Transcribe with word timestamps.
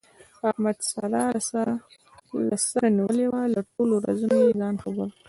احمد 0.49 0.77
ساره 0.89 1.23
له 2.53 2.57
سره 2.69 2.87
نیولې 2.97 3.27
وه، 3.31 3.41
له 3.55 3.61
ټولو 3.73 3.93
رازونو 4.05 4.35
یې 4.45 4.57
ځان 4.61 4.75
خبر 4.83 5.07
کړ. 5.11 5.17